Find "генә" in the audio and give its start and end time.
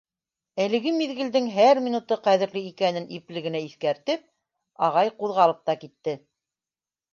3.49-3.63